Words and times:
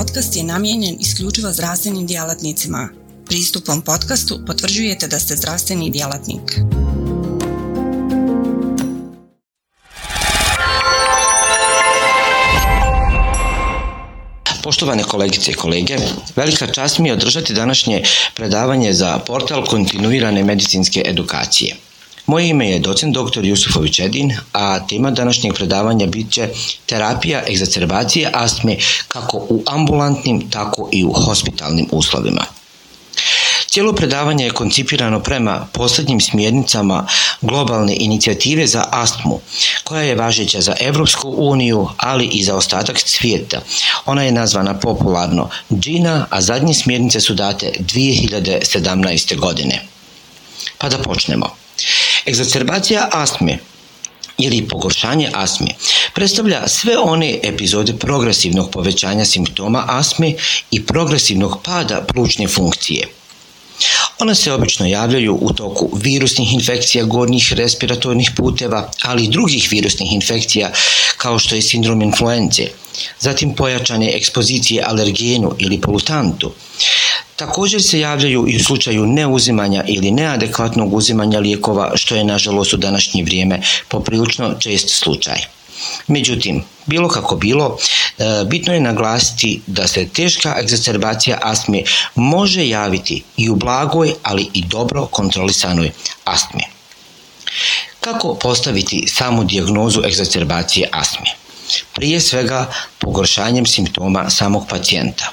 podcast 0.00 0.36
je 0.36 0.42
namijenjen 0.42 0.96
isključivo 1.00 1.52
zdravstvenim 1.52 2.06
djelatnicima. 2.06 2.88
Pristupom 3.26 3.82
podcastu 3.82 4.40
potvrđujete 4.46 5.08
da 5.08 5.18
ste 5.18 5.36
zdravstveni 5.36 5.90
djelatnik. 5.90 6.40
Poštovane 14.62 15.02
kolegice 15.02 15.50
i 15.50 15.54
kolege, 15.54 15.96
velika 16.36 16.66
čast 16.66 16.98
mi 16.98 17.08
je 17.08 17.12
održati 17.12 17.54
današnje 17.54 18.02
predavanje 18.34 18.92
za 18.92 19.18
portal 19.18 19.66
kontinuirane 19.66 20.44
medicinske 20.44 21.02
edukacije. 21.06 21.89
Moje 22.26 22.48
ime 22.48 22.70
je 22.70 22.78
docent 22.78 23.16
dr. 23.16 23.44
Jusufović 23.44 23.98
Edin, 23.98 24.36
a 24.52 24.86
tema 24.86 25.10
današnjeg 25.10 25.54
predavanja 25.54 26.06
bit 26.06 26.32
će 26.32 26.48
terapija 26.86 27.42
egzacerbacije 27.48 28.30
astme 28.34 28.76
kako 29.08 29.36
u 29.36 29.62
ambulantnim, 29.66 30.50
tako 30.50 30.88
i 30.92 31.04
u 31.04 31.12
hospitalnim 31.12 31.88
uslovima. 31.92 32.44
Cijelo 33.70 33.92
predavanje 33.92 34.44
je 34.44 34.50
koncipirano 34.50 35.20
prema 35.20 35.66
posljednjim 35.72 36.20
smjernicama 36.20 37.06
globalne 37.40 37.96
inicijative 37.96 38.66
za 38.66 38.84
astmu, 38.90 39.40
koja 39.84 40.02
je 40.02 40.14
važeća 40.14 40.60
za 40.60 40.74
Europsku 40.80 41.34
uniju, 41.36 41.88
ali 41.96 42.26
i 42.26 42.44
za 42.44 42.56
ostatak 42.56 42.98
svijeta. 43.04 43.60
Ona 44.06 44.22
je 44.22 44.32
nazvana 44.32 44.78
popularno 44.78 45.48
GINA, 45.68 46.26
a 46.30 46.40
zadnje 46.40 46.74
smjernice 46.74 47.20
su 47.20 47.34
date 47.34 47.72
2017. 47.78 49.36
godine. 49.36 49.82
Pa 50.78 50.88
da 50.88 50.98
počnemo. 50.98 51.59
Egzacerbacija 52.30 53.08
astme 53.12 53.58
ili 54.38 54.68
pogoršanje 54.68 55.30
astme 55.34 55.66
predstavlja 56.14 56.68
sve 56.68 56.98
one 56.98 57.38
epizode 57.42 57.92
progresivnog 57.92 58.70
povećanja 58.70 59.24
simptoma 59.24 59.84
astme 59.88 60.34
i 60.70 60.82
progresivnog 60.86 61.62
pada 61.64 62.04
plućne 62.12 62.48
funkcije. 62.48 63.08
Ona 64.18 64.34
se 64.34 64.52
obično 64.52 64.86
javljaju 64.86 65.38
u 65.40 65.52
toku 65.52 65.90
virusnih 66.02 66.52
infekcija 66.54 67.04
gornjih 67.04 67.52
respiratornih 67.52 68.30
puteva, 68.36 68.90
ali 69.02 69.24
i 69.24 69.28
drugih 69.28 69.68
virusnih 69.70 70.12
infekcija 70.12 70.72
kao 71.16 71.38
što 71.38 71.54
je 71.54 71.62
sindrom 71.62 72.02
influence, 72.02 72.68
zatim 73.20 73.54
pojačane 73.54 74.12
ekspozicije 74.16 74.84
alergenu 74.86 75.54
ili 75.58 75.80
polutantu, 75.80 76.52
Također 77.40 77.82
se 77.82 78.00
javljaju 78.00 78.44
i 78.48 78.56
u 78.56 78.64
slučaju 78.64 79.06
neuzimanja 79.06 79.84
ili 79.88 80.10
neadekvatnog 80.10 80.94
uzimanja 80.94 81.38
lijekova, 81.38 81.92
što 81.94 82.14
je 82.14 82.24
nažalost 82.24 82.72
u 82.72 82.76
današnje 82.76 83.24
vrijeme 83.24 83.60
poprilično 83.88 84.54
čest 84.58 84.88
slučaj. 84.88 85.38
Međutim, 86.06 86.64
bilo 86.86 87.08
kako 87.08 87.36
bilo, 87.36 87.78
e, 88.18 88.44
bitno 88.44 88.74
je 88.74 88.80
naglasiti 88.80 89.60
da 89.66 89.88
se 89.88 90.08
teška 90.08 90.56
egzacerbacija 90.60 91.38
astme 91.42 91.82
može 92.14 92.68
javiti 92.68 93.22
i 93.36 93.50
u 93.50 93.56
blagoj, 93.56 94.14
ali 94.22 94.48
i 94.52 94.64
dobro 94.64 95.06
kontrolisanoj 95.06 95.90
astme. 96.24 96.62
Kako 98.00 98.34
postaviti 98.34 99.06
samu 99.08 99.44
dijagnozu 99.44 100.02
egzacerbacije 100.06 100.88
astme? 100.92 101.30
Prije 101.94 102.20
svega 102.20 102.72
pogoršanjem 102.98 103.66
simptoma 103.66 104.30
samog 104.30 104.66
pacijenta. 104.68 105.32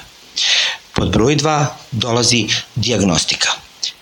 Pod 0.98 1.10
broj 1.10 1.36
2 1.36 1.66
dolazi 1.92 2.46
dijagnostika. 2.74 3.48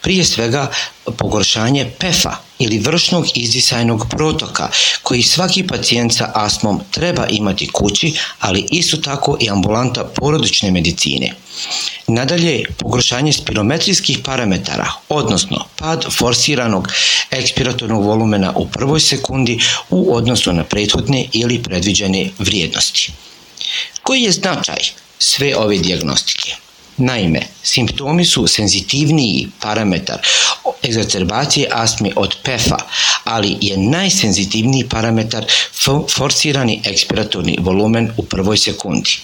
Prije 0.00 0.24
svega 0.24 0.70
pogoršanje 1.18 1.90
PEFA 1.98 2.36
ili 2.58 2.78
vršnog 2.78 3.26
izdisajnog 3.34 4.06
protoka 4.10 4.68
koji 5.02 5.22
svaki 5.22 5.66
pacijent 5.66 6.14
sa 6.14 6.30
astmom 6.34 6.80
treba 6.90 7.26
imati 7.26 7.70
kući, 7.72 8.12
ali 8.40 8.66
isto 8.70 8.96
tako 8.96 9.36
i 9.40 9.50
ambulanta 9.50 10.04
porodične 10.04 10.70
medicine. 10.70 11.34
Nadalje, 12.06 12.64
pogoršanje 12.78 13.32
spirometrijskih 13.32 14.18
parametara, 14.24 14.92
odnosno 15.08 15.64
pad 15.76 16.06
forsiranog 16.10 16.92
ekspiratornog 17.30 18.04
volumena 18.04 18.52
u 18.56 18.68
prvoj 18.68 19.00
sekundi 19.00 19.58
u 19.90 20.14
odnosu 20.16 20.52
na 20.52 20.64
prethodne 20.64 21.26
ili 21.32 21.62
predviđene 21.62 22.30
vrijednosti. 22.38 23.12
Koji 24.02 24.22
je 24.22 24.32
značaj 24.32 24.80
sve 25.18 25.56
ove 25.56 25.78
dijagnostike? 25.78 26.65
Naime, 26.96 27.40
simptomi 27.62 28.24
su 28.24 28.46
senzitivniji 28.46 29.48
parametar 29.60 30.18
egzacerbacije 30.82 31.68
astme 31.72 32.10
od 32.16 32.36
PEFA, 32.42 32.78
ali 33.24 33.56
je 33.60 33.76
najsenzitivniji 33.76 34.88
parametar 34.88 35.44
forsirani 36.16 36.80
ekspiratorni 36.84 37.58
volumen 37.60 38.10
u 38.16 38.22
prvoj 38.22 38.56
sekundi. 38.56 39.18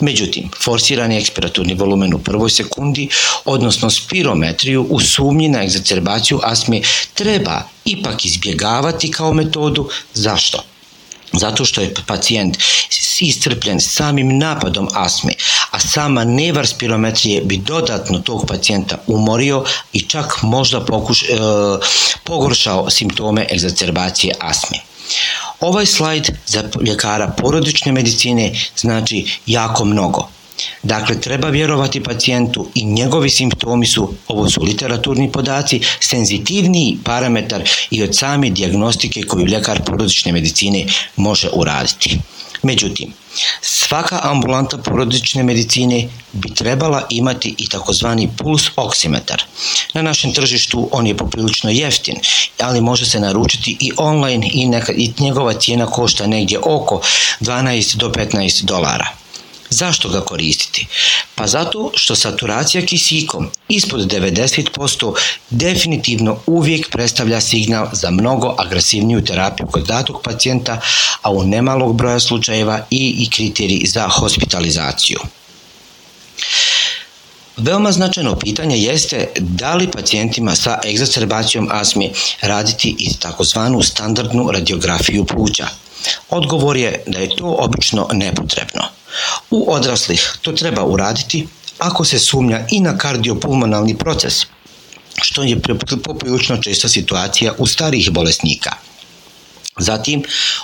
Međutim, 0.00 0.50
forsirani 0.62 1.16
ekspiratorni 1.16 1.74
volumen 1.74 2.14
u 2.14 2.18
prvoj 2.18 2.50
sekundi, 2.50 3.08
odnosno 3.44 3.90
spirometriju 3.90 4.86
u 4.90 5.00
sumnji 5.00 5.48
na 5.48 5.62
egzacerbaciju 5.62 6.40
astme 6.42 6.80
treba 7.14 7.62
ipak 7.84 8.24
izbjegavati 8.24 9.10
kao 9.10 9.32
metodu. 9.32 9.88
Zašto? 10.14 10.64
Zato 11.32 11.64
što 11.64 11.80
je 11.80 11.94
pacijent 12.06 12.58
iscrpljen 13.20 13.80
samim 13.80 14.38
napadom 14.38 14.88
asme, 14.94 15.32
a 15.70 15.80
sama 15.80 16.24
nevar 16.24 16.66
spirometrije 16.66 17.42
bi 17.42 17.56
dodatno 17.56 18.18
tog 18.18 18.46
pacijenta 18.48 18.98
umorio 19.06 19.64
i 19.92 20.00
čak 20.00 20.42
možda 20.42 20.84
pokuš, 20.84 21.22
e, 21.22 21.26
pogoršao 22.24 22.90
simptome 22.90 23.46
egzacerbacije 23.52 24.34
asme. 24.40 24.78
Ovaj 25.60 25.86
slajd 25.86 26.30
za 26.46 26.64
ljekara 26.86 27.28
porodične 27.28 27.92
medicine 27.92 28.52
znači 28.76 29.38
jako 29.46 29.84
mnogo. 29.84 30.28
Dakle, 30.82 31.20
treba 31.20 31.48
vjerovati 31.48 32.02
pacijentu 32.02 32.68
i 32.74 32.84
njegovi 32.84 33.30
simptomi 33.30 33.86
su, 33.86 34.14
ovo 34.28 34.50
su 34.50 34.62
literaturni 34.62 35.32
podaci, 35.32 35.80
senzitivniji 36.00 36.98
parametar 37.04 37.62
i 37.90 38.02
od 38.02 38.16
same 38.16 38.50
dijagnostike 38.50 39.22
koju 39.22 39.46
ljekar 39.46 39.82
porodične 39.84 40.32
medicine 40.32 40.86
može 41.16 41.48
uraditi. 41.52 42.18
Međutim, 42.62 43.12
svaka 43.60 44.20
ambulanta 44.22 44.78
porodične 44.78 45.42
medicine 45.42 46.08
bi 46.32 46.54
trebala 46.54 47.06
imati 47.10 47.54
i 47.58 47.68
takozvani 47.68 48.28
puls 48.36 48.62
oksimetar. 48.76 49.42
Na 49.94 50.02
našem 50.02 50.32
tržištu 50.32 50.88
on 50.92 51.06
je 51.06 51.16
poprilično 51.16 51.70
jeftin, 51.70 52.16
ali 52.58 52.80
može 52.80 53.06
se 53.06 53.20
naručiti 53.20 53.76
i 53.80 53.92
online 53.96 54.50
i, 54.52 54.66
neka, 54.66 54.92
i 54.92 55.12
njegova 55.18 55.52
cijena 55.52 55.86
košta 55.86 56.26
negdje 56.26 56.58
oko 56.58 57.00
12 57.40 57.96
do 57.96 58.08
15 58.08 58.64
dolara. 58.64 59.19
Zašto 59.70 60.08
ga 60.08 60.20
koristiti? 60.20 60.86
Pa 61.34 61.46
zato 61.46 61.90
što 61.94 62.16
saturacija 62.16 62.86
kisikom 62.86 63.50
ispod 63.68 64.00
90% 64.00 65.14
definitivno 65.50 66.38
uvijek 66.46 66.90
predstavlja 66.90 67.40
signal 67.40 67.88
za 67.92 68.10
mnogo 68.10 68.54
agresivniju 68.58 69.24
terapiju 69.24 69.66
kod 69.66 69.86
datog 69.86 70.22
pacijenta, 70.24 70.80
a 71.22 71.30
u 71.30 71.44
nemalog 71.44 71.96
broja 71.96 72.20
slučajeva 72.20 72.86
i, 72.90 73.14
i 73.18 73.30
kriteriji 73.30 73.86
za 73.86 74.08
hospitalizaciju. 74.08 75.18
Veoma 77.56 77.92
značajno 77.92 78.36
pitanje 78.36 78.78
jeste 78.78 79.28
da 79.38 79.74
li 79.74 79.90
pacijentima 79.90 80.54
sa 80.54 80.78
egzacerbacijom 80.86 81.68
asme 81.72 82.10
raditi 82.40 82.96
i 82.98 83.14
takozvanu 83.18 83.82
standardnu 83.82 84.50
radiografiju 84.50 85.24
pluća. 85.24 85.66
Odgovor 86.30 86.76
je 86.76 87.02
da 87.06 87.18
je 87.18 87.36
to 87.36 87.56
obično 87.58 88.08
nepotrebno. 88.12 88.99
U 89.50 89.72
odraslih 89.72 90.32
to 90.42 90.52
treba 90.52 90.84
uraditi 90.84 91.46
ako 91.78 92.04
se 92.04 92.18
sumnja 92.18 92.66
i 92.70 92.80
na 92.80 92.98
kardiopulmonalni 92.98 93.98
proces, 93.98 94.46
što 95.22 95.42
je 95.42 95.60
poprilično 96.04 96.56
česta 96.56 96.88
situacija 96.88 97.52
u 97.58 97.66
starijih 97.66 98.10
bolesnika. 98.10 98.70
Zatim, 99.78 100.22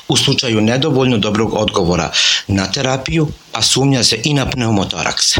u 0.08 0.16
slučaju 0.16 0.60
nedovoljno 0.60 1.18
dobrog 1.18 1.54
odgovora 1.54 2.12
na 2.46 2.72
terapiju, 2.72 3.28
a 3.52 3.62
sumnja 3.62 4.04
se 4.04 4.20
i 4.24 4.34
na 4.34 4.50
pneumotoraks. 4.50 5.36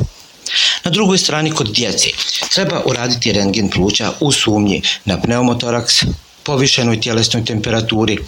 Na 0.85 0.91
drugoj 0.91 1.19
strani 1.19 1.50
kod 1.50 1.73
djece 1.73 2.09
treba 2.55 2.82
uraditi 2.85 3.32
rengen 3.32 3.70
pluća 3.70 4.12
u 4.20 4.32
sumnji 4.32 4.82
na 5.05 5.20
pneumotoraks, 5.20 6.02
povišenoj 6.46 7.00
tjelesnoj 7.00 7.44
temperaturi, 7.44 8.19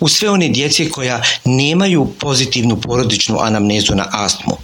u 0.00 0.08
sve 0.08 0.30
one 0.30 0.48
djece 0.48 0.90
koja 0.90 1.22
nemaju 1.44 2.12
pozitivnu 2.18 2.80
porodičnu 2.80 3.38
anamnezu 3.40 3.94
na 3.94 4.06
astmu, 4.10 4.56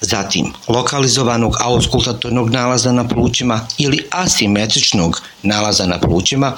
zatim 0.00 0.52
lokalizovanog 0.68 1.56
auskultatornog 1.60 2.50
nalaza 2.50 2.92
na 2.92 3.08
plućima 3.08 3.66
ili 3.78 4.04
asimetričnog 4.10 5.22
nalaza 5.42 5.86
na 5.86 6.00
plućima, 6.00 6.56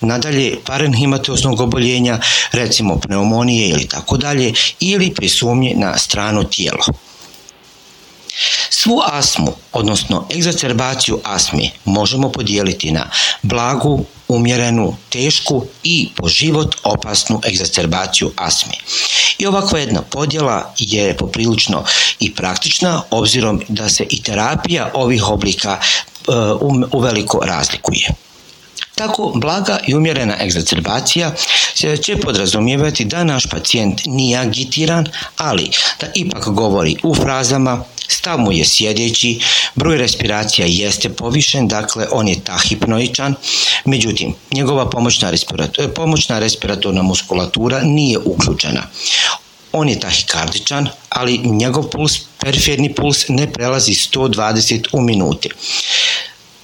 nadalje 0.00 0.58
parenhimatoznog 0.66 1.60
oboljenja, 1.60 2.20
recimo 2.52 2.98
pneumonije 3.00 3.68
ili 3.68 3.88
tako 3.88 4.16
dalje, 4.16 4.52
ili 4.80 5.14
prisumnje 5.14 5.74
na 5.76 5.98
strano 5.98 6.44
tijelo. 6.44 6.84
Svu 8.70 9.00
astmu, 9.12 9.52
odnosno 9.72 10.26
egzacerbaciju 10.34 11.20
asme, 11.24 11.70
možemo 11.84 12.32
podijeliti 12.32 12.92
na 12.92 13.10
blagu, 13.42 14.04
umjerenu, 14.28 14.96
tešku 15.08 15.66
i 15.82 16.08
po 16.16 16.28
život 16.28 16.76
opasnu 16.82 17.40
egzacerbaciju 17.44 18.32
astme. 18.36 18.74
I 19.38 19.46
ovakva 19.46 19.78
jedna 19.78 20.02
podjela 20.02 20.74
je 20.78 21.16
poprilično 21.16 21.84
i 22.20 22.34
praktična, 22.34 23.02
obzirom 23.10 23.62
da 23.68 23.88
se 23.88 24.06
i 24.10 24.22
terapija 24.22 24.90
ovih 24.94 25.28
oblika 25.28 25.78
e, 25.80 26.32
uveliko 26.92 27.40
razlikuje. 27.44 28.25
Tako 28.96 29.32
blaga 29.34 29.78
i 29.86 29.94
umjerena 29.94 30.36
egzacerbacija 30.40 31.34
će 32.02 32.16
podrazumijevati 32.16 33.04
da 33.04 33.24
naš 33.24 33.46
pacijent 33.46 34.00
nije 34.06 34.38
agitiran, 34.38 35.06
ali 35.36 35.70
da 36.00 36.06
ipak 36.14 36.48
govori 36.48 36.96
u 37.02 37.14
frazama, 37.14 37.84
stav 38.08 38.38
mu 38.38 38.52
je 38.52 38.64
sjedeći, 38.64 39.40
broj 39.74 39.98
respiracija 39.98 40.66
jeste 40.66 41.08
povišen, 41.08 41.68
dakle 41.68 42.06
on 42.10 42.28
je 42.28 42.44
tahipnoičan, 42.44 43.34
međutim 43.84 44.34
njegova 44.52 44.90
pomoćna, 44.90 45.30
respirator, 45.30 45.92
pomoćna 45.92 46.38
respiratorna 46.38 47.02
muskulatura 47.02 47.82
nije 47.82 48.18
uključena. 48.18 48.82
On 49.72 49.88
je 49.88 50.00
tahikardičan, 50.00 50.88
ali 51.08 51.38
njegov 51.38 51.90
puls, 51.90 52.12
periferni 52.38 52.94
puls 52.94 53.28
ne 53.28 53.52
prelazi 53.52 53.92
120 53.92 54.86
u 54.92 55.00
minuti. 55.00 55.50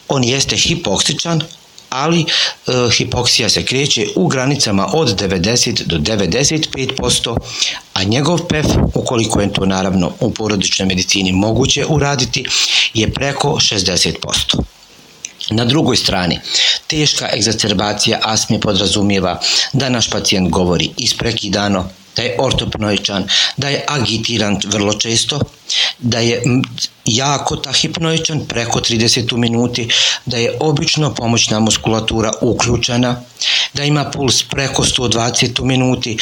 On 0.08 0.24
jeste 0.24 0.56
hipoksičan, 0.56 1.42
ali 1.92 2.20
e, 2.20 2.24
hipoksija 2.96 3.48
se 3.48 3.64
kreće 3.64 4.06
u 4.16 4.26
granicama 4.26 4.88
od 4.92 5.20
90 5.20 5.82
do 5.82 5.98
95%, 5.98 7.36
a 7.94 8.04
njegov 8.04 8.38
PEF, 8.48 8.66
ukoliko 8.94 9.40
je 9.40 9.52
to 9.52 9.66
naravno 9.66 10.12
u 10.20 10.30
porodičnoj 10.34 10.88
medicini 10.88 11.32
moguće 11.32 11.86
uraditi, 11.88 12.44
je 12.94 13.12
preko 13.12 13.48
60%. 13.48 14.62
Na 15.52 15.64
drugoj 15.64 15.96
strani, 15.96 16.40
teška 16.86 17.28
egzacerbacija 17.34 18.18
asme 18.22 18.60
podrazumijeva 18.60 19.40
da 19.72 19.88
naš 19.88 20.10
pacijent 20.10 20.50
govori 20.50 20.90
isprekidano, 20.96 21.88
da 22.16 22.22
je 22.22 22.36
ortopnoičan, 22.38 23.28
da 23.56 23.68
je 23.68 23.84
agitiran 23.88 24.58
vrlo 24.64 24.94
često, 24.94 25.40
da 25.98 26.18
je 26.18 26.42
jako 27.04 27.56
tahipnoičan 27.56 28.40
preko 28.48 28.80
30 28.80 29.36
minuti, 29.36 29.88
da 30.26 30.36
je 30.36 30.56
obično 30.60 31.14
pomoćna 31.14 31.60
muskulatura 31.60 32.32
uključena, 32.40 33.20
da 33.74 33.84
ima 33.84 34.10
puls 34.10 34.42
preko 34.42 34.84
120 34.84 35.60
u 35.60 35.64
minuti, 35.64 36.16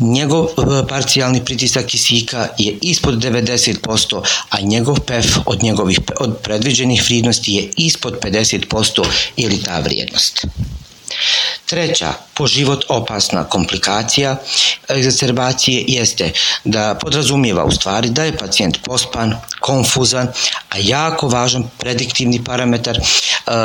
njegov 0.00 0.44
e, 0.44 0.86
parcijalni 0.88 1.44
pritisak 1.44 1.86
kisika 1.86 2.48
je 2.58 2.78
ispod 2.82 3.14
90%, 3.14 4.22
a 4.50 4.60
njegov 4.60 5.00
PEF 5.00 5.26
od 5.46 5.62
njegovih 5.62 6.00
od 6.20 6.36
predviđenih 6.42 7.02
vrijednosti 7.04 7.52
je 7.52 7.70
ispod 7.76 8.18
50% 8.22 9.04
ili 9.36 9.62
ta 9.62 9.80
vrijednost. 9.80 10.46
Treća, 11.66 12.12
po 12.34 12.46
život 12.46 12.84
opasna 12.88 13.44
komplikacija 13.44 14.36
egzacerbacije 14.88 15.84
jeste 15.88 16.32
da 16.64 16.94
podrazumijeva 16.94 17.64
u 17.64 17.70
stvari 17.70 18.10
da 18.10 18.24
je 18.24 18.36
pacijent 18.36 18.78
pospan, 18.84 19.36
konfuzan, 19.60 20.28
a 20.70 20.76
jako 20.78 21.28
važan 21.28 21.70
prediktivni 21.78 22.44
parametar 22.44 22.96
e, 22.96 23.02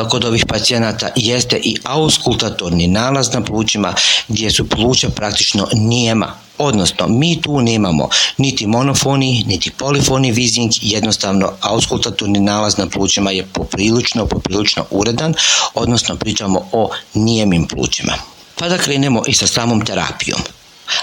kod 0.10 0.26
ovih 0.26 0.46
pacijenata 0.48 1.10
jeste 1.16 1.58
i 1.64 1.78
auskultatorni 1.84 2.88
nalaz 2.88 3.34
na 3.34 3.42
plućima 3.42 3.94
gdje 4.28 4.52
su 4.52 4.70
pluća 4.70 5.10
praktično 5.10 5.68
nijema 5.74 6.45
Odnosno, 6.58 7.08
mi 7.08 7.42
tu 7.42 7.62
nemamo 7.62 8.10
niti 8.38 8.68
monofoni, 8.68 9.44
niti 9.48 9.72
polifoni 9.72 10.32
vizing, 10.32 10.72
jednostavno 10.82 11.54
auskultatorni 11.62 12.40
nalaz 12.40 12.78
na 12.78 12.90
plućima 12.90 13.32
je 13.32 13.46
poprilično, 13.54 14.26
poprilično 14.26 14.86
uredan, 14.90 15.34
odnosno 15.74 16.16
pričamo 16.16 16.70
o 16.72 16.90
nijemim 17.14 17.68
plućima. 17.68 18.14
Pa 18.56 18.70
da 18.70 18.78
krenemo 18.78 19.24
i 19.28 19.34
sa 19.34 19.48
samom 19.48 19.86
terapijom. 19.86 20.40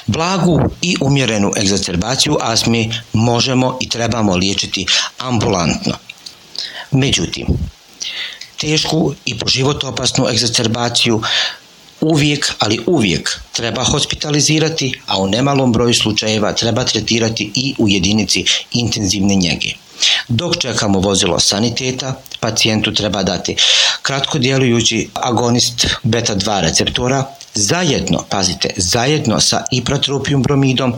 Blagu 0.06 0.60
i 0.82 0.96
umjerenu 1.00 1.52
egzacerbaciju 1.56 2.36
asmi 2.40 2.94
možemo 3.12 3.78
i 3.80 3.88
trebamo 3.88 4.36
liječiti 4.36 4.86
ambulantno. 5.18 5.94
Međutim, 6.90 7.46
tešku 8.56 9.14
i 9.24 9.38
po 9.38 9.48
život 9.48 9.84
opasnu 9.84 10.28
egzacerbaciju 10.28 11.22
uvijek, 12.02 12.52
ali 12.58 12.80
uvijek 12.86 13.40
treba 13.52 13.84
hospitalizirati, 13.84 15.00
a 15.06 15.22
u 15.22 15.28
nemalom 15.28 15.72
broju 15.72 15.94
slučajeva 15.94 16.52
treba 16.52 16.84
tretirati 16.84 17.50
i 17.54 17.74
u 17.78 17.88
jedinici 17.88 18.44
intenzivne 18.72 19.34
njege. 19.34 19.68
Dok 20.28 20.56
čekamo 20.58 21.00
vozilo 21.00 21.40
saniteta, 21.40 22.22
pacijentu 22.40 22.94
treba 22.94 23.22
dati 23.22 23.56
kratko 24.02 24.38
djelujući 24.38 25.08
agonist 25.14 25.86
beta-2 26.02 26.60
receptora 26.60 27.24
zajedno, 27.54 28.24
pazite, 28.30 28.70
zajedno 28.76 29.40
sa 29.40 29.64
ipratropijum 29.70 30.42
bromidom, 30.42 30.94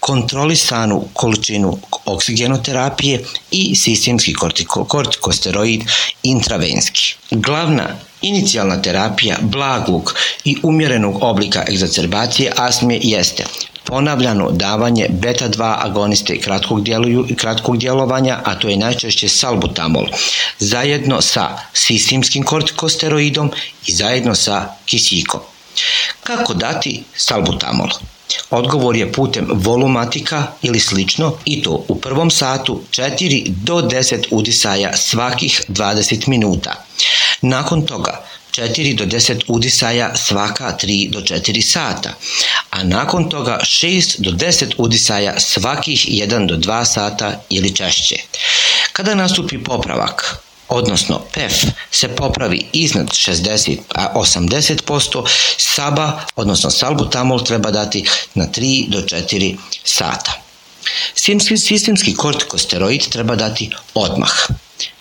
kontrolisanu 0.00 1.04
količinu 1.12 1.78
oksigenoterapije 2.04 3.24
i 3.50 3.76
sistemski 3.76 4.34
kortiko, 4.34 4.84
kortikosteroid 4.84 5.82
intravenski. 6.22 7.14
Glavna 7.30 7.88
inicijalna 8.22 8.82
terapija 8.82 9.36
blagog 9.40 10.14
i 10.44 10.56
umjerenog 10.62 11.22
oblika 11.22 11.64
egzacerbacije 11.68 12.52
astme 12.56 12.98
jeste 13.02 13.44
ponavljano 13.88 14.50
davanje 14.50 15.06
beta-2 15.10 15.74
agoniste 15.78 16.40
kratkog, 16.40 16.84
djeluju, 16.84 17.26
kratkog 17.36 17.78
djelovanja, 17.78 18.40
a 18.44 18.54
to 18.54 18.68
je 18.68 18.76
najčešće 18.76 19.28
salbutamol, 19.28 20.06
zajedno 20.58 21.20
sa 21.20 21.58
sistemskim 21.72 22.42
kortikosteroidom 22.42 23.52
i 23.86 23.92
zajedno 23.92 24.34
sa 24.34 24.74
kisikom. 24.84 25.40
Kako 26.22 26.54
dati 26.54 27.02
salbutamol? 27.16 27.88
Odgovor 28.50 28.96
je 28.96 29.12
putem 29.12 29.46
volumatika 29.50 30.46
ili 30.62 30.80
slično 30.80 31.36
i 31.44 31.62
to 31.62 31.84
u 31.88 32.00
prvom 32.00 32.30
satu 32.30 32.80
4 32.90 33.48
do 33.48 33.74
10 33.74 34.24
udisaja 34.30 34.96
svakih 34.96 35.62
20 35.68 36.28
minuta. 36.28 36.84
Nakon 37.42 37.86
toga 37.86 38.24
4 38.50 38.96
do 38.96 39.04
10 39.04 39.42
udisaja 39.48 40.16
svaka 40.16 40.76
3 40.82 41.10
do 41.10 41.20
4 41.20 41.62
sata, 41.62 42.14
a 42.70 42.82
nakon 42.82 43.30
toga 43.30 43.58
6 43.62 44.16
do 44.18 44.30
10 44.30 44.74
udisaja 44.78 45.40
svakih 45.40 46.08
1 46.08 46.46
do 46.46 46.56
2 46.56 46.84
sata 46.84 47.40
ili 47.50 47.74
češće. 47.74 48.16
Kada 48.92 49.14
nastupi 49.14 49.64
popravak, 49.64 50.38
odnosno 50.68 51.20
PEF 51.34 51.52
se 51.90 52.08
popravi 52.08 52.66
iznad 52.72 53.06
60 53.06 53.78
a 53.94 54.12
80%, 54.14 55.26
SABA, 55.56 56.20
odnosno 56.36 56.70
salbutamol 56.70 57.44
treba 57.44 57.70
dati 57.70 58.04
na 58.34 58.46
3 58.46 58.88
do 58.88 59.00
4 59.00 59.56
sata. 59.84 60.32
Sistemski 61.56 62.14
kortikosteroid 62.14 63.08
treba 63.08 63.36
dati 63.36 63.70
odmah. 63.94 64.32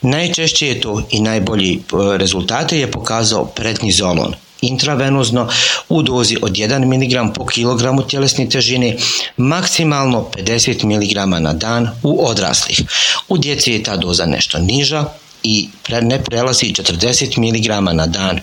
Najčešće 0.01 0.68
je 0.68 0.82
to 0.82 1.08
i 1.12 1.22
najbolji 1.22 1.74
e, 1.74 2.18
rezultate 2.18 2.80
je 2.80 2.91
pokazao 2.91 3.46
prednizolon 3.46 4.34
intravenozno 4.62 5.50
u 5.89 6.01
dozi 6.01 6.38
od 6.41 6.51
1 6.51 6.86
mg 6.86 7.36
po 7.36 7.46
kilogramu 7.46 8.08
tjelesne 8.08 8.50
težine, 8.50 8.98
maksimalno 9.38 10.30
50 10.38 10.86
mg 10.86 11.41
na 11.41 11.53
dan 11.53 11.89
u 12.03 12.27
odraslih. 12.27 12.82
U 13.27 13.38
djeci 13.38 13.72
je 13.72 13.84
ta 13.84 13.98
doza 13.98 14.25
nešto 14.25 14.60
niža, 14.60 15.06
i 15.44 15.70
ne 16.01 16.24
prelazi 16.24 16.74
40 16.74 17.38
mg 17.38 17.94
na 17.94 18.06
dan 18.08 18.39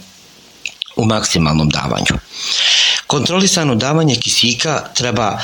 u 0.96 1.04
maksimalnom 1.04 1.68
davanju. 1.68 2.18
Kontrolisano 3.06 3.74
davanje 3.74 4.16
kisika 4.16 4.84
treba 4.94 5.38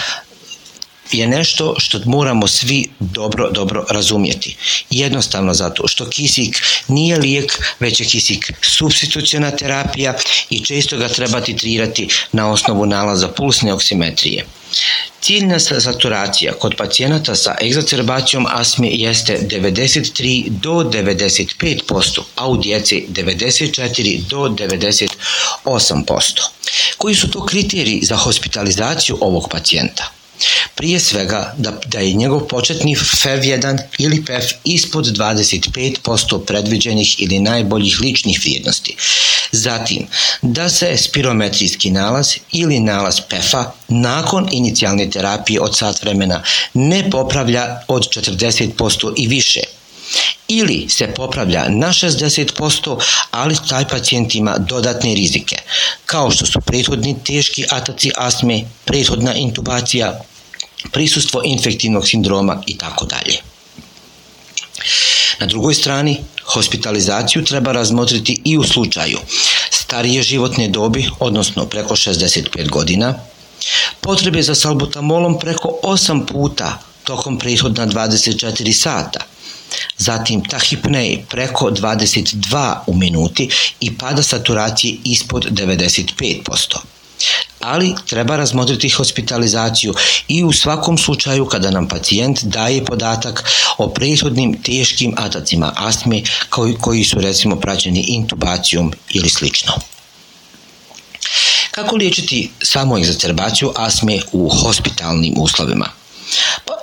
je 1.13 1.27
nešto 1.27 1.75
što 1.79 2.01
moramo 2.05 2.47
svi 2.47 2.89
dobro, 3.01 3.51
dobro 3.51 3.87
razumjeti. 3.91 4.57
Jednostavno 4.91 5.55
zato 5.55 5.89
što 5.89 6.11
kisik 6.11 6.63
nije 6.89 7.19
lijek, 7.19 7.63
već 7.81 8.01
je 8.01 8.07
kisik 8.07 8.53
substitucijona 8.63 9.51
terapija 9.51 10.15
i 10.51 10.65
često 10.65 10.99
ga 10.99 11.09
treba 11.09 11.41
titrirati 11.41 12.09
na 12.33 12.51
osnovu 12.51 12.87
nalaza 12.87 13.29
pulsne 13.29 13.73
oksimetrije. 13.73 14.45
Ciljna 15.21 15.59
saturacija 15.59 16.53
kod 16.53 16.75
pacijenata 16.77 17.35
sa 17.37 17.57
egzacerbacijom 17.63 18.47
asme 18.51 18.89
jeste 18.91 19.39
93 19.43 20.49
do 20.49 20.71
95%, 20.71 22.21
a 22.37 22.49
u 22.49 22.57
djeci 22.57 23.07
94 23.09 24.21
do 24.29 24.39
98%. 24.39 25.09
Koji 26.99 27.15
su 27.15 27.31
to 27.31 27.47
kriteriji 27.47 28.01
za 28.03 28.17
hospitalizaciju 28.17 29.19
ovog 29.21 29.49
pacijenta? 29.51 30.20
Prije 30.81 31.01
svega 31.01 31.55
da, 31.59 31.73
da 31.87 31.99
je 31.99 32.13
njegov 32.13 32.41
početni 32.41 32.97
FEV1 32.97 33.79
ili 33.99 34.25
PEF 34.25 34.45
ispod 34.65 35.05
25% 35.05 36.45
predviđenih 36.45 37.23
ili 37.23 37.39
najboljih 37.39 38.01
ličnih 38.01 38.41
vrijednosti. 38.41 38.97
Zatim, 39.53 40.07
da 40.43 40.69
se 40.69 40.97
spirometrijski 40.97 41.91
nalaz 41.91 42.29
ili 42.53 42.81
nalaz 42.81 43.21
PEF-a 43.29 43.73
nakon 43.89 44.49
inicijalne 44.53 45.11
terapije 45.11 45.61
od 45.61 45.77
sat 45.77 46.03
vremena 46.03 46.43
ne 46.75 47.11
popravlja 47.11 47.81
od 47.89 48.03
40% 48.03 49.13
i 49.17 49.29
više 49.29 49.61
ili 50.49 50.87
se 50.89 51.07
popravlja 51.07 51.69
na 51.69 51.89
60%, 51.89 53.01
ali 53.31 53.57
taj 53.69 53.89
pacijent 53.89 54.35
ima 54.35 54.59
dodatne 54.59 55.15
rizike, 55.15 55.57
kao 56.07 56.31
što 56.31 56.47
su 56.47 56.61
prethodni 56.61 57.17
teški 57.25 57.65
ataci 57.71 58.11
astme, 58.17 58.65
prethodna 58.85 59.35
intubacija, 59.35 60.21
prisustvo 60.93 61.43
infektivnog 61.45 62.09
sindroma 62.09 62.63
i 62.67 62.79
tako 62.79 63.05
dalje. 63.05 63.37
Na 65.41 65.47
drugoj 65.47 65.75
strani, 65.75 66.17
hospitalizaciju 66.45 67.45
treba 67.45 67.73
razmotriti 67.73 68.41
i 68.45 68.59
u 68.59 68.65
slučaju 68.65 69.19
starije 69.71 70.23
životne 70.23 70.69
dobi, 70.69 71.11
odnosno 71.19 71.67
preko 71.67 71.97
65 71.97 72.69
godina, 72.71 73.15
potrebe 74.01 74.43
za 74.43 74.55
salbutamolom 74.55 75.39
preko 75.39 75.79
8 75.83 76.27
puta 76.27 76.79
tokom 77.05 77.39
prethodna 77.39 77.87
24 77.87 78.73
sata, 78.73 79.21
zatim 79.99 80.45
tahipnej 80.45 81.25
preko 81.29 81.71
22 81.71 82.75
u 82.87 82.95
minuti 82.95 83.49
i 83.81 83.99
pada 83.99 84.23
saturacije 84.23 84.97
ispod 85.05 85.47
95% 85.51 86.79
ali 87.61 87.95
treba 88.07 88.37
razmotriti 88.37 88.89
hospitalizaciju 88.89 89.95
i 90.29 90.45
u 90.45 90.53
svakom 90.53 90.99
slučaju 90.99 91.47
kada 91.47 91.71
nam 91.71 91.89
pacijent 91.89 92.43
daje 92.43 92.85
podatak 92.85 93.45
o 93.79 93.89
prethodnim 93.89 94.63
teškim 94.63 95.15
atacima 95.17 95.73
astme 95.77 96.23
koji, 96.49 96.75
koji 96.75 97.05
su 97.05 97.21
recimo 97.21 97.57
praćeni 97.57 98.01
intubacijom 98.01 98.93
ili 99.09 99.29
slično. 99.29 99.73
Kako 101.71 101.97
liječiti 101.97 102.51
samo 102.63 102.99
egzacerbaciju 102.99 103.73
asme 103.77 104.21
u 104.33 104.49
hospitalnim 104.49 105.35
uslovima? 105.37 105.87
Pa, 106.65 106.75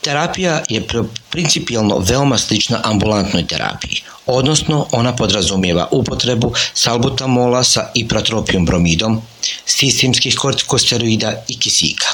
terapija 0.00 0.62
je 0.68 0.86
principijalno 1.30 1.98
veoma 1.98 2.38
slična 2.38 2.80
ambulantnoj 2.84 3.46
terapiji, 3.46 4.02
odnosno 4.26 4.86
ona 4.92 5.16
podrazumijeva 5.16 5.88
upotrebu 5.90 6.52
salbutamola 6.74 7.64
sa 7.64 7.90
ipratropijom 7.94 8.66
bromidom, 8.66 9.22
sistemskih 9.66 10.36
kortikosteroida 10.36 11.44
i 11.48 11.58
kisika. 11.58 12.08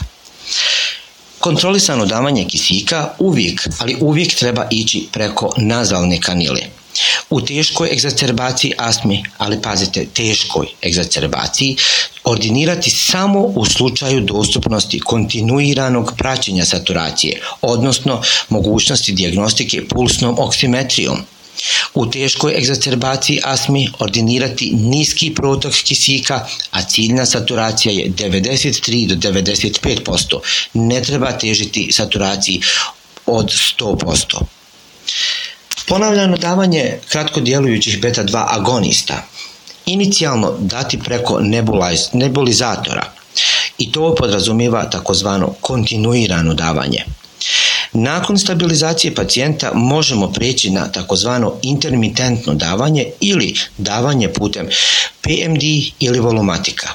Kontrolisano 1.39 2.07
davanje 2.07 2.45
kisika 2.45 3.15
uvijek, 3.19 3.69
ali 3.79 3.97
uvijek 4.01 4.35
treba 4.35 4.67
ići 4.71 5.09
preko 5.13 5.53
nazalne 5.57 6.21
kanile. 6.21 6.61
U 7.31 7.41
teškoj 7.41 7.89
egzacerbaciji 7.93 8.73
astme, 8.79 9.23
ali 9.39 9.63
pazite, 9.63 10.07
teškoj 10.07 10.67
egzacerbaciji, 10.87 11.77
ordinirati 12.25 12.91
samo 12.91 13.41
u 13.41 13.67
slučaju 13.67 14.21
dostupnosti 14.21 15.01
kontinuiranog 15.01 16.13
praćenja 16.17 16.65
saturacije, 16.65 17.41
odnosno 17.63 18.23
mogućnosti 18.49 19.13
diagnostike 19.13 19.89
pulsnom 19.89 20.37
oksimetrijom– 20.39 21.19
U 21.95 22.07
teškoj 22.07 22.55
egzacerbaciji 22.59 23.41
asmi 23.45 23.91
ordinirati 23.99 24.71
niski 24.75 25.35
protok 25.35 25.75
kisika, 25.75 26.47
a 26.71 26.83
ciljna 26.83 27.27
saturacija 27.27 27.93
je 27.93 28.11
93 28.11 29.15
do 29.15 29.31
95%. 29.31 30.39
Ne 30.75 31.03
treba 31.03 31.33
težiti 31.39 31.93
saturaciji 31.93 32.61
od 33.27 33.53
100%. 33.79 34.43
Ponavljano 35.87 36.37
davanje 36.37 36.99
kratko 37.09 37.41
djelujućih 37.41 38.01
beta-2 38.01 38.45
agonista 38.49 39.27
inicijalno 39.87 40.55
dati 40.61 40.99
preko 40.99 41.41
nebulizatora 42.13 43.13
i 43.79 43.93
to 43.93 44.15
podrazumijeva 44.15 44.91
takozvano 44.91 45.55
kontinuirano 45.61 46.55
davanje– 46.55 47.05
Nakon 47.93 48.39
stabilizacije 48.39 49.15
pacijenta 49.15 49.71
možemo 49.75 50.33
preći 50.33 50.71
na 50.71 50.93
takozvano 50.93 51.55
intermitentno 51.63 52.55
davanje 52.55 53.07
ili 53.21 53.55
davanje 53.79 54.33
putem 54.33 54.69
PMD 55.21 55.63
ili 56.01 56.21
volumatika. 56.21 56.89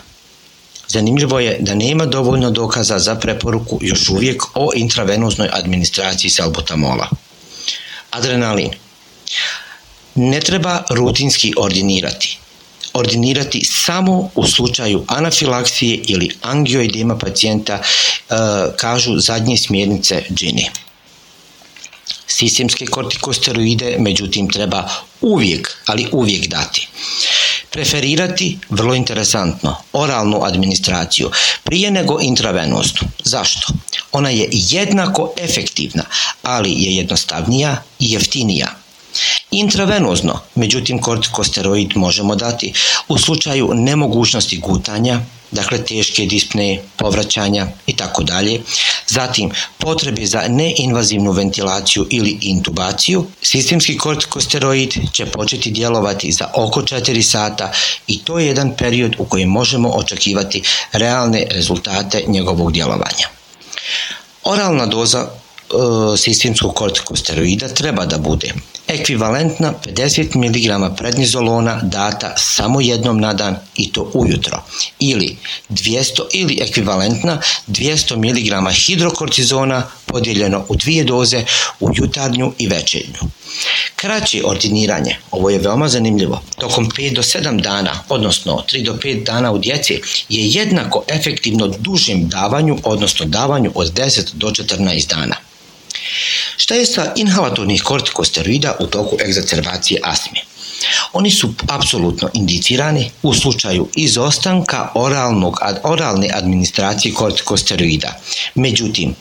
Zanimljivo 0.88 1.40
je 1.40 1.58
da 1.60 1.76
nema 1.76 2.06
dovoljno 2.06 2.52
dokaza 2.52 3.00
za 3.00 3.16
preporuku 3.16 3.80
još 3.82 4.10
uvijek 4.10 4.44
o 4.54 4.72
intravenoznoj 4.76 5.50
administraciji 5.52 6.32
salbutamola. 6.32 7.10
Adrenalin. 8.12 8.70
Ne 10.16 10.40
treba 10.40 10.84
rutinski 10.90 11.54
ordinirati. 11.58 12.43
Ordinirati 12.94 13.66
samo 13.66 14.30
u 14.36 14.48
slučaju 14.48 15.06
anafilaksije 15.08 16.02
ili 16.08 16.30
angioidema 16.42 17.18
pacijenta, 17.18 17.74
e, 17.74 18.36
kažu 18.78 19.20
zadnje 19.20 19.58
smjernice 19.58 20.24
Gini. 20.30 20.70
Sistemske 22.28 22.86
kortikosteroide, 22.86 23.96
međutim, 24.00 24.50
treba 24.50 24.90
uvijek, 25.22 25.78
ali 25.86 26.08
uvijek 26.12 26.48
dati. 26.48 26.88
Preferirati, 27.70 28.58
vrlo 28.70 28.96
interesantno, 28.96 29.76
oralnu 29.94 30.44
administraciju 30.44 31.32
prije 31.64 31.92
nego 31.92 32.20
intravenoznu. 32.22 33.02
Zašto? 33.24 33.74
Ona 34.12 34.30
je 34.30 34.50
jednako 34.52 35.34
efektivna, 35.38 36.04
ali 36.44 36.72
je 36.72 36.96
jednostavnija 36.96 37.84
i 38.00 38.12
jeftinija. 38.12 38.83
Intravenozno, 39.54 40.40
međutim, 40.56 41.02
kortikosteroid 41.02 41.92
možemo 41.96 42.36
dati 42.36 42.74
u 43.08 43.18
slučaju 43.18 43.74
nemogućnosti 43.74 44.58
gutanja, 44.58 45.20
dakle 45.52 45.86
teške 45.86 46.26
dispne, 46.26 46.82
povraćanja 46.98 47.68
i 47.88 47.96
tako 47.96 48.24
dalje. 48.24 48.62
Zatim, 49.08 49.52
potrebe 49.78 50.26
za 50.26 50.48
neinvazivnu 50.48 51.32
ventilaciju 51.32 52.08
ili 52.10 52.38
intubaciju. 52.42 53.26
Sistemski 53.42 53.98
kortikosteroid 53.98 54.94
će 55.12 55.26
početi 55.26 55.72
djelovati 55.72 56.32
za 56.32 56.48
oko 56.54 56.82
4 56.82 57.22
sata 57.22 57.72
i 58.08 58.24
to 58.24 58.40
je 58.40 58.48
jedan 58.48 58.74
period 58.78 59.16
u 59.18 59.26
kojem 59.26 59.50
možemo 59.50 59.90
očekivati 59.90 60.64
realne 60.92 61.46
rezultate 61.50 62.24
njegovog 62.28 62.72
djelovanja. 62.72 63.28
Oralna 64.44 64.86
doza 64.86 65.43
sistemskog 66.18 66.74
kortikosteroida 66.74 67.68
treba 67.68 68.06
da 68.06 68.18
bude 68.18 68.54
ekvivalentna 68.88 69.74
50 69.86 70.36
mg 70.36 70.96
prednizolona 70.98 71.80
data 71.84 72.34
samo 72.38 72.82
jednom 72.82 73.20
na 73.20 73.34
dan 73.34 73.56
i 73.76 73.92
to 73.92 74.12
ujutro 74.14 74.64
ili 75.00 75.38
200 75.70 76.22
ili 76.34 76.60
ekvivalentna 76.62 77.42
200 77.68 78.16
mg 78.16 78.72
hidrokortizona 78.74 79.84
podijeljeno 80.06 80.66
u 80.70 80.76
dvije 80.76 81.04
doze 81.04 81.44
u 81.80 81.90
jutarnju 81.94 82.54
i 82.58 82.68
večernju. 82.68 83.20
Kraće 83.96 84.42
ordiniranje, 84.46 85.18
ovo 85.32 85.50
je 85.50 85.60
veoma 85.60 85.88
zanimljivo, 85.88 86.42
tokom 86.60 86.90
5 86.90 87.16
do 87.16 87.22
7 87.22 87.62
dana, 87.62 88.00
odnosno 88.10 88.64
3 88.74 88.86
do 88.86 88.94
5 88.94 89.24
dana 89.24 89.52
u 89.52 89.58
djeci, 89.58 90.02
je 90.30 90.48
jednako 90.48 91.04
efektivno 91.08 91.68
dužim 91.68 92.28
davanju, 92.30 92.78
odnosno 92.84 93.26
davanju 93.26 93.72
od 93.76 93.94
10 93.94 94.34
do 94.34 94.48
14 94.48 95.08
dana. 95.10 95.36
Šta 96.58 96.76
je 96.76 96.86
sa 96.86 97.14
inhalatornih 97.16 97.84
kortikosteroida 97.84 98.76
u 98.80 98.88
toku 98.88 99.18
egzacerbacije 99.26 100.00
astme? 100.04 100.40
Oni 101.14 101.32
su 101.32 101.54
apsolutno 101.68 102.30
indicirani 102.34 103.12
u 103.24 103.34
slučaju 103.34 103.88
izostanka 103.96 104.90
oralnog, 104.96 105.60
oralne 105.84 106.30
administracije 106.34 107.14
kortikosteroida. 107.14 108.20
Međutim, 108.56 109.16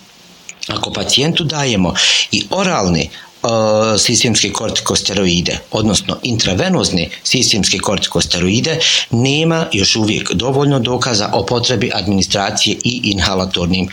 ako 0.68 0.92
pacijentu 0.92 1.44
dajemo 1.44 1.94
i 2.32 2.44
oralne 2.50 3.08
sistemske 3.98 4.52
kortikosteroide, 4.52 5.58
odnosno 5.70 6.18
intravenozne 6.22 7.08
sistemske 7.24 7.78
kortikosteroide, 7.78 8.78
nema 9.10 9.66
još 9.72 9.96
uvijek 9.96 10.32
dovoljno 10.32 10.78
dokaza 10.78 11.30
o 11.32 11.46
potrebi 11.46 11.90
administracije 11.94 12.76
i 12.84 13.00
inhalatornim 13.04 13.88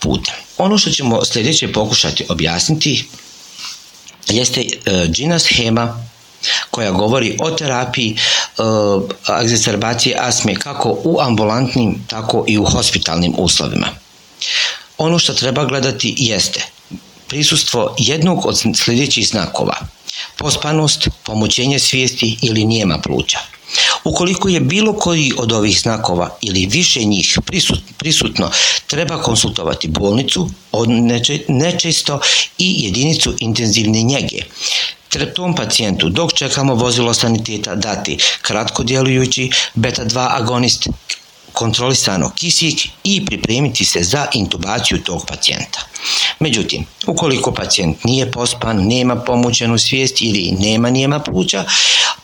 putem. 0.00 0.34
Ono 0.58 0.78
što 0.78 0.90
ćemo 0.90 1.24
sljedeće 1.24 1.72
pokušati 1.72 2.24
objasniti 2.28 3.08
jeste 4.28 4.64
džina 5.10 5.38
schema 5.38 6.04
koja 6.70 6.90
govori 6.90 7.36
o 7.40 7.50
terapiji 7.50 8.16
e, 8.16 8.62
egzacerbacije 9.42 10.16
asme 10.20 10.54
kako 10.54 10.96
u 11.04 11.20
ambulantnim, 11.20 12.04
tako 12.06 12.44
i 12.48 12.58
u 12.58 12.64
hospitalnim 12.64 13.34
uslovima. 13.38 13.88
Ono 14.98 15.18
što 15.18 15.34
treba 15.34 15.64
gledati 15.64 16.14
jeste 16.18 16.66
prisustvo 17.28 17.94
jednog 17.98 18.46
od 18.46 18.60
sljedećih 18.76 19.28
znakova, 19.28 19.76
pospanost, 20.36 21.08
pomoćenje 21.22 21.78
svijesti 21.78 22.38
ili 22.42 22.64
nijema 22.64 22.98
pluća. 22.98 23.38
Ukoliko 24.04 24.48
je 24.48 24.60
bilo 24.60 24.92
koji 24.92 25.32
od 25.36 25.52
ovih 25.52 25.80
znakova 25.80 26.38
ili 26.40 26.66
više 26.66 27.04
njih 27.04 27.38
prisutno, 27.96 28.50
treba 28.86 29.22
konsultovati 29.22 29.88
bolnicu, 29.88 30.50
nečesto 31.48 32.20
i 32.58 32.84
jedinicu 32.84 33.34
intenzivne 33.38 34.02
njege. 34.02 34.42
Tom 35.34 35.54
pacijentu 35.54 36.08
dok 36.08 36.32
čekamo 36.32 36.74
vozilo 36.74 37.14
saniteta 37.14 37.74
dati 37.74 38.18
kratko 38.42 38.82
djelujući 38.82 39.50
beta-2 39.74 40.26
agonist 40.30 40.88
kontrolisano 41.52 42.30
kisik 42.34 42.88
i 43.04 43.26
pripremiti 43.26 43.84
se 43.84 44.02
za 44.02 44.26
intubaciju 44.34 45.02
tog 45.02 45.26
pacijenta. 45.26 45.89
Međutim, 46.40 46.86
ukoliko 47.06 47.52
pacijent 47.52 48.04
nije 48.04 48.32
pospan, 48.32 48.86
nema 48.86 49.16
pomoćenu 49.16 49.78
svijest 49.78 50.20
ili 50.20 50.56
nema 50.58 50.90
nijema 50.90 51.18
pluća, 51.18 51.64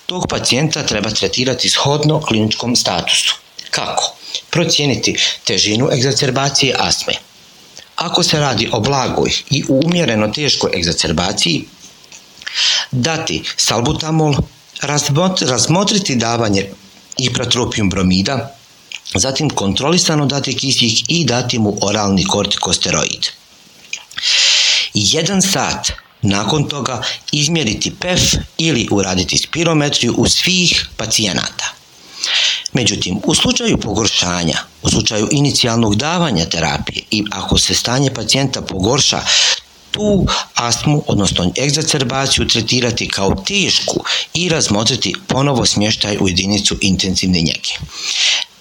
tog 0.06 0.26
pacijenta 0.28 0.86
treba 0.86 1.10
tretirati 1.10 1.70
shodno 1.70 2.20
kliničkom 2.20 2.76
statusu. 2.76 3.36
Kako? 3.70 4.14
Procijeniti 4.50 5.16
težinu 5.44 5.88
egzacerbacije 5.92 6.74
astme. 6.78 7.14
Ako 7.96 8.22
se 8.22 8.40
radi 8.40 8.68
o 8.72 8.80
blagoj 8.80 9.32
i 9.50 9.64
umjereno 9.68 10.28
teškoj 10.28 10.70
egzacerbaciji, 10.74 11.64
dati 12.90 13.42
salbutamol, 13.56 14.34
razmotriti 15.40 16.16
davanje 16.16 16.70
ipratropium 17.18 17.90
bromida, 17.90 18.56
zatim 19.14 19.50
kontrolisano 19.50 20.26
dati 20.26 20.56
kisik 20.56 21.04
i 21.08 21.24
dati 21.24 21.58
mu 21.58 21.76
oralni 21.80 22.24
kortikosteroid. 22.24 23.26
Jedan 24.94 25.42
sat 25.42 25.92
nakon 26.22 26.68
toga 26.68 27.02
izmjeriti 27.32 27.94
PEF 28.00 28.22
ili 28.58 28.88
uraditi 28.90 29.38
spirometriju 29.38 30.14
u 30.16 30.28
svih 30.28 30.88
pacijenata. 30.96 31.72
Međutim, 32.72 33.20
u 33.24 33.34
slučaju 33.34 33.78
pogoršanja, 33.78 34.58
u 34.82 34.90
slučaju 34.90 35.28
inicijalnog 35.30 35.96
davanja 35.96 36.44
terapije 36.44 37.02
i 37.10 37.24
ako 37.30 37.58
se 37.58 37.74
stanje 37.74 38.10
pacijenta 38.14 38.62
pogorša, 38.62 39.20
tu 39.90 40.26
astmu, 40.54 41.04
odnosno 41.06 41.52
egzacerbaciju, 41.58 42.48
tretirati 42.48 43.08
kao 43.08 43.34
tešku 43.46 44.04
i 44.34 44.48
razmotriti 44.48 45.14
ponovo 45.26 45.66
smještaj 45.66 46.16
u 46.20 46.28
jedinicu 46.28 46.76
intenzivne 46.80 47.40
njege. 47.40 47.70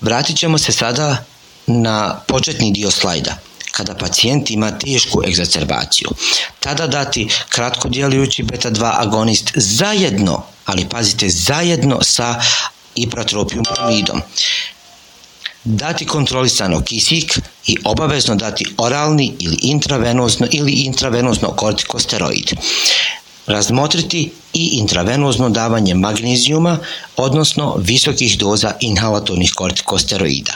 Vratit 0.01 0.37
ćemo 0.37 0.57
se 0.57 0.71
sada 0.71 1.25
na 1.67 2.19
početni 2.27 2.71
dio 2.71 2.91
slajda 2.91 3.37
kada 3.75 3.95
pacijent 3.95 4.51
ima 4.51 4.71
tešku 4.71 5.21
egzacerbaciju. 5.27 6.09
Tada 6.59 6.87
dati 6.87 7.27
kratko 7.49 7.89
djelujući 7.89 8.43
beta-2 8.43 8.91
agonist 8.97 9.51
zajedno, 9.55 10.43
ali 10.65 10.89
pazite, 10.89 11.29
zajedno 11.29 11.99
sa 12.03 12.41
ipratropijum 12.95 13.65
bromidom 13.75 14.21
dati 15.65 16.05
kontrolisano 16.05 16.81
kisik 16.81 17.39
i 17.67 17.77
obavezno 17.83 18.35
dati 18.35 18.65
oralni 18.77 19.33
ili 19.39 19.57
intravenozno 19.61 20.47
ili 20.51 20.71
intravenozno 20.71 21.47
kortikosteroid. 21.47 22.51
Razmotriti 23.47 24.31
i 24.53 24.65
intravenozno 24.65 25.49
davanje 25.49 25.93
magnezijuma, 25.95 26.77
odnosno 27.15 27.75
visokih 27.77 28.37
doza 28.37 28.73
inhalatornih 28.79 29.51
kortikosteroida. 29.55 30.53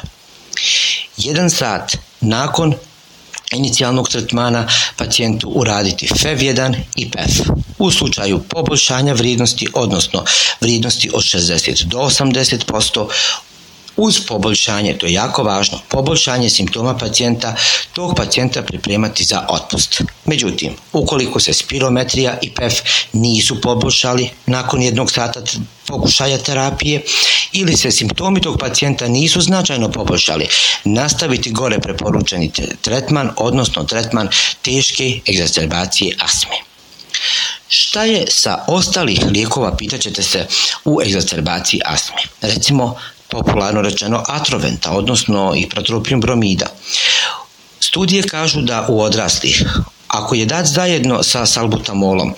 Jedan 1.17 1.49
sat 1.49 1.97
nakon 2.21 2.75
inicijalnog 3.53 4.09
tretmana 4.09 4.67
pacijentu 4.97 5.49
uraditi 5.49 6.07
FEV1 6.07 6.75
i 6.95 7.11
PEF. 7.11 7.31
U 7.77 7.91
slučaju 7.91 8.43
poboljšanja 8.49 9.13
vrijednosti, 9.13 9.67
odnosno 9.73 10.23
vrijednosti 10.61 11.09
od 11.13 11.23
60 11.23 11.83
do 11.83 11.97
80%, 11.97 13.07
uz 13.99 14.19
poboljšanje, 14.27 14.97
to 14.97 15.05
je 15.05 15.13
jako 15.13 15.43
važno, 15.43 15.79
poboljšanje 15.87 16.49
simptoma 16.49 16.97
pacijenta, 16.97 17.55
tog 17.93 18.15
pacijenta 18.15 18.61
pripremati 18.61 19.23
za 19.23 19.45
otpust. 19.49 20.01
Međutim, 20.25 20.73
ukoliko 20.93 21.39
se 21.39 21.53
spirometrija 21.53 22.37
i 22.41 22.49
PEF 22.49 22.73
nisu 23.13 23.61
poboljšali 23.61 24.29
nakon 24.45 24.81
jednog 24.81 25.11
sata 25.11 25.41
pokušaja 25.89 26.37
terapije 26.37 27.01
ili 27.51 27.77
se 27.77 27.91
simptomi 27.91 28.41
tog 28.41 28.59
pacijenta 28.59 29.07
nisu 29.07 29.41
značajno 29.41 29.91
poboljšali, 29.91 30.47
nastaviti 30.83 31.51
gore 31.51 31.79
preporučeni 31.79 32.51
tretman, 32.81 33.31
odnosno 33.35 33.83
tretman 33.83 34.29
teške 34.61 35.19
egzacerbacije 35.29 36.15
asme. 36.19 36.57
Šta 37.67 38.03
je 38.03 38.25
sa 38.29 38.63
ostalih 38.67 39.19
lijekova, 39.31 39.77
pitaćete 39.77 40.23
se, 40.23 40.47
u 40.85 41.01
egzacerbaciji 41.01 41.81
asme? 41.85 42.21
Recimo, 42.41 42.95
popularno 43.29 43.81
rečeno 43.81 44.23
atroventa, 44.27 44.91
odnosno 44.91 45.53
i 45.57 45.69
protropijum 45.69 46.21
bromida. 46.21 46.65
Studije 47.79 48.23
kažu 48.23 48.61
da 48.61 48.85
u 48.89 49.01
odraslih, 49.01 49.63
ako 50.09 50.35
je 50.35 50.45
dat 50.45 50.65
zajedno 50.65 51.23
sa 51.23 51.45
salbutamolom, 51.45 52.33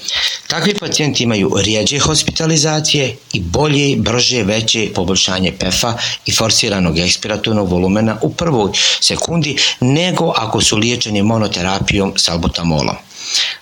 takvi 0.48 0.74
pacijenti 0.80 1.24
imaju 1.24 1.51
rijeđe 1.58 2.00
hospitalizacije 2.00 3.18
i 3.34 3.40
bolje, 3.40 3.95
brže, 3.95 4.43
veće 4.43 4.89
poboljšanje 4.95 5.52
PEFA 5.52 5.93
i 6.26 6.32
forsiranog 6.32 6.98
ekspiratornog 6.98 7.69
volumena 7.69 8.17
u 8.22 8.34
prvoj 8.34 8.72
sekundi 9.02 9.58
nego 9.80 10.34
ako 10.38 10.62
su 10.62 10.78
liječeni 10.78 11.24
monoterapijom 11.24 12.13
salbutamolom. 12.15 12.95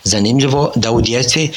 Zanimljivo 0.04 0.72
da 0.76 0.92
u 0.92 1.02
djeci 1.02 1.50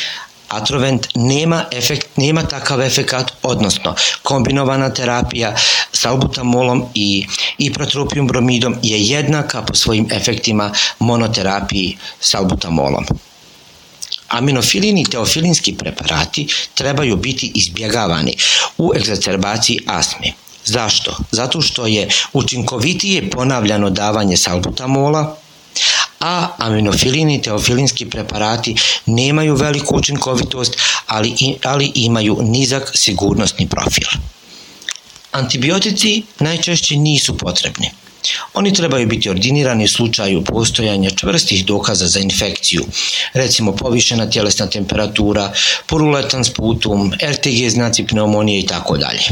Atrovent 0.52 1.06
nema, 1.14 1.64
efekt, 1.72 2.16
nema 2.16 2.42
takav 2.42 2.82
efekat, 2.82 3.32
odnosno 3.42 3.94
kombinovana 4.22 4.90
terapija 4.90 5.54
s 5.92 6.04
albutamolom 6.04 6.84
i 6.94 7.26
iprotropijum 7.58 8.26
bromidom 8.26 8.76
je 8.82 9.02
jednaka 9.02 9.62
po 9.62 9.74
svojim 9.74 10.06
efektima 10.12 10.72
monoterapiji 10.98 11.96
s 12.20 12.34
albutamolom. 12.34 13.04
Aminofilini 14.28 15.00
i 15.00 15.10
teofilinski 15.10 15.74
preparati 15.76 16.46
trebaju 16.74 17.16
biti 17.16 17.52
izbjegavani 17.54 18.36
u 18.78 18.92
egzacerbaciji 18.96 19.78
astme. 19.86 20.32
Zašto? 20.64 21.16
Zato 21.30 21.60
što 21.60 21.86
je 21.86 22.08
učinkovitije 22.32 23.30
ponavljano 23.30 23.90
davanje 23.90 24.36
salbutamola, 24.36 25.36
a 26.22 26.48
aminofilini 26.58 27.34
i 27.34 27.42
teofilinski 27.42 28.10
preparati 28.10 28.76
nemaju 29.06 29.54
veliku 29.54 29.96
učinkovitost, 29.96 30.76
ali, 31.06 31.34
ali 31.64 31.92
imaju 31.94 32.38
nizak 32.42 32.90
sigurnosni 32.94 33.68
profil. 33.68 34.08
Antibiotici 35.32 36.22
najčešće 36.38 36.96
nisu 36.96 37.38
potrebni. 37.38 37.90
Oni 38.54 38.74
trebaju 38.74 39.06
biti 39.06 39.30
ordinirani 39.30 39.84
u 39.84 39.88
slučaju 39.88 40.44
postojanja 40.44 41.10
čvrstih 41.10 41.66
dokaza 41.66 42.06
za 42.06 42.20
infekciju, 42.20 42.84
recimo 43.32 43.76
povišena 43.76 44.30
tjelesna 44.30 44.66
temperatura, 44.66 45.52
puruletan 45.86 46.44
sputum, 46.44 47.12
RTG 47.22 47.68
znaci 47.68 48.06
pneumonije 48.06 48.60
i 48.60 48.66
tako 48.66 48.96
dalje. 48.96 49.22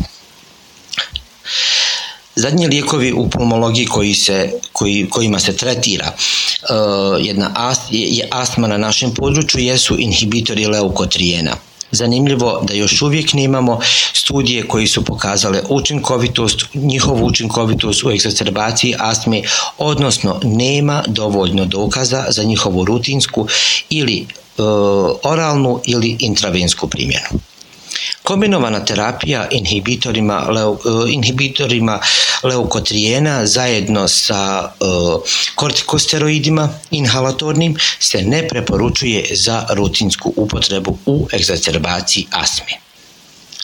Zadnji 2.41 2.67
lijekovi 2.67 3.13
u 3.13 3.29
pulmologiji 3.31 3.87
koji 3.87 4.15
se, 4.15 4.53
koji, 4.73 5.07
kojima 5.11 5.39
se 5.39 5.57
tretira 5.57 6.13
uh, 6.13 7.27
jedna 7.27 7.51
ast, 7.55 7.83
je 7.91 8.29
astma 8.31 8.69
na 8.69 8.79
našem 8.79 9.15
području 9.15 9.61
jesu 9.61 9.97
inhibitori 9.99 10.67
leukotrijena. 10.67 11.57
Zanimljivo 11.91 12.65
da 12.69 12.75
još 12.75 13.03
uvijek 13.03 13.33
nemamo 13.33 13.81
studije 14.13 14.69
koji 14.69 14.87
su 14.87 15.05
pokazale 15.05 15.63
učinkovitost, 15.69 16.65
njihovu 16.75 17.27
učinkovitost 17.27 18.05
u 18.05 18.11
eksacerbaciji 18.11 18.95
astme, 18.99 19.43
odnosno 19.79 20.41
nema 20.45 21.03
dovoljno 21.07 21.65
dokaza 21.65 22.25
za 22.29 22.43
njihovu 22.43 22.85
rutinsku 22.85 23.49
ili 23.91 24.27
uh, 24.59 24.65
oralnu 25.23 25.81
ili 25.87 26.17
intravensku 26.19 26.89
primjenu. 26.89 27.50
Kombinovana 28.31 28.85
terapija 28.85 29.49
inhibitorima, 29.51 30.39
leu, 30.55 30.75
e, 30.75 31.13
inhibitorima 31.13 32.01
leukotrijena 32.43 33.47
zajedno 33.47 34.09
sa 34.09 34.73
uh, 34.81 35.23
kortikosteroidima 35.55 36.69
inhalatornim 36.91 37.77
se 37.99 38.23
ne 38.23 38.49
preporučuje 38.49 39.25
za 39.35 39.67
rutinsku 39.71 40.33
upotrebu 40.37 40.99
u 41.07 41.29
egzacerbaciji 41.33 42.27
asme. 42.31 42.79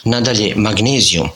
Nadalje, 0.03 0.53
magnezijum. 0.55 1.29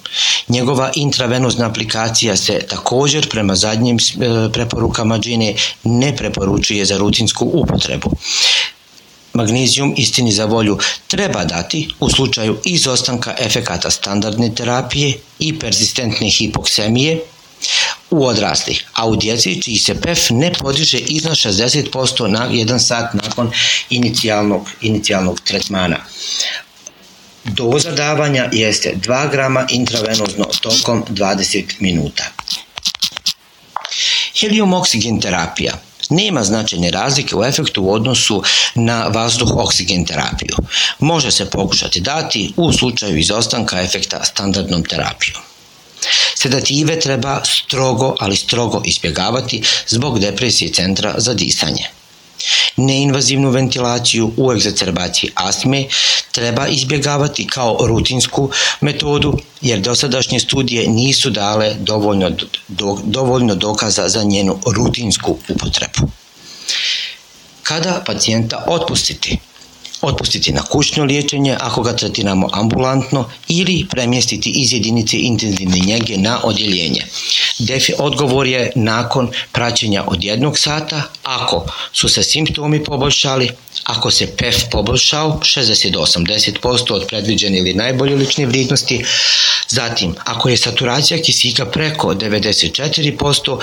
Njegova 0.48 0.92
intravenozna 0.96 1.66
aplikacija 1.66 2.38
se 2.38 2.60
također 2.70 3.30
prema 3.30 3.56
zadnjim 3.56 3.98
e, 3.98 4.52
preporukama 4.54 5.20
džine 5.20 5.56
ne 5.84 6.16
preporučuje 6.16 6.86
za 6.86 6.98
rutinsku 6.98 7.46
upotrebu 7.54 8.12
magnezijum 9.34 9.94
istini 9.98 10.32
za 10.32 10.46
volju 10.46 10.78
treba 11.08 11.46
dati 11.46 11.90
u 12.00 12.10
slučaju 12.10 12.58
izostanka 12.66 13.36
efekata 13.40 13.92
standardne 13.92 14.56
terapije 14.56 15.18
i 15.40 15.60
persistentne 15.60 16.30
hipoksemije 16.30 17.20
u 18.10 18.26
odraslih, 18.26 18.86
a 18.94 19.08
u 19.08 19.16
djeci 19.16 19.62
čiji 19.62 19.78
se 19.78 20.02
PEF 20.02 20.30
ne 20.30 20.54
podiže 20.54 21.00
iznad 21.00 21.36
60% 21.36 22.28
na 22.28 22.48
jedan 22.52 22.80
sat 22.80 23.14
nakon 23.14 23.52
inicijalnog, 23.90 24.70
inicijalnog 24.82 25.40
tretmana. 25.40 25.98
Doza 27.44 27.92
davanja 27.92 28.50
jeste 28.52 28.94
2 28.96 29.32
grama 29.32 29.66
intravenozno 29.70 30.46
tokom 30.62 31.04
20 31.10 31.64
minuta. 31.80 32.24
Helium 34.40 34.74
oksigen 34.74 35.22
terapija 35.22 35.74
nema 36.12 36.44
značajne 36.44 36.92
razlike 36.92 37.36
u 37.36 37.44
efektu 37.44 37.84
u 37.84 37.94
odnosu 37.94 38.44
na 38.76 39.08
vazduh 39.08 39.52
oksigen 39.56 40.06
terapiju. 40.06 40.56
Može 41.00 41.32
se 41.32 41.50
pokušati 41.50 42.00
dati 42.00 42.54
u 42.58 42.74
slučaju 42.74 43.18
izostanka 43.18 43.82
efekta 43.82 44.24
standardnom 44.24 44.84
terapijom. 44.84 45.42
Sedative 46.36 47.00
treba 47.00 47.42
strogo, 47.46 48.16
ali 48.20 48.36
strogo 48.36 48.82
izbjegavati 48.86 49.62
zbog 49.88 50.20
depresije 50.20 50.74
centra 50.74 51.14
za 51.18 51.34
disanje. 51.34 52.01
Neinvazivnu 52.76 53.50
ventilaciju 53.50 54.32
u 54.38 54.52
egzacerbaciji 54.52 55.32
astme 55.36 55.86
treba 56.32 56.68
izbjegavati 56.68 57.48
kao 57.48 57.78
rutinsku 57.88 58.50
metodu 58.82 59.38
jer 59.62 59.80
dosadašnje 59.80 60.40
studije 60.40 60.88
nisu 60.90 61.30
dale 61.30 61.76
dovoljno, 61.80 62.32
do, 62.68 62.98
dovoljno 63.04 63.56
dokaza 63.56 64.10
za 64.10 64.24
njenu 64.24 64.60
rutinsku 64.66 65.38
upotrebu. 65.50 66.12
Kada 67.64 68.04
pacijenta 68.06 68.66
otpustiti? 68.68 69.38
otpustiti 70.02 70.54
na 70.54 70.62
kućno 70.62 71.04
liječenje 71.04 71.58
ako 71.60 71.82
ga 71.82 71.96
tretiramo 71.96 72.50
ambulantno 72.54 73.30
ili 73.48 73.86
premjestiti 73.90 74.50
iz 74.50 74.74
jedinice 74.74 75.18
intenzivne 75.20 75.80
njege 75.80 76.18
na 76.18 76.40
odjeljenje. 76.44 77.06
Odgovor 77.98 78.48
je 78.48 78.72
nakon 78.76 79.32
praćenja 79.52 80.04
od 80.08 80.24
jednog 80.24 80.60
sata, 80.60 81.04
ako 81.24 81.66
su 81.94 82.10
se 82.10 82.24
simptomi 82.24 82.84
poboljšali, 82.84 83.50
ako 83.84 84.12
se 84.12 84.36
PEF 84.38 84.56
poboljšao 84.72 85.40
60 85.42 85.98
80% 85.98 86.94
od 86.94 87.08
predviđene 87.08 87.58
ili 87.58 87.74
najbolje 87.74 88.16
lične 88.16 88.46
vrijednosti, 88.46 89.06
zatim 89.68 90.16
ako 90.24 90.50
je 90.50 90.58
saturacija 90.58 91.22
kisika 91.22 91.66
preko 91.66 92.14
94%, 92.14 93.60